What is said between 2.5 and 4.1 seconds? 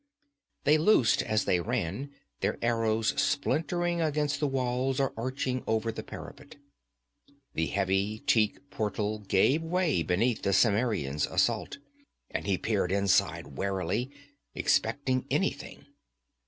arrows splintering